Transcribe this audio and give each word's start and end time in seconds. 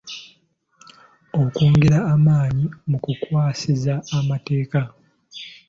Okwongera 1.41 1.97
amaanyi 2.13 2.65
mu 2.89 2.97
kukwasisa 3.03 3.93
amateeka. 4.19 4.79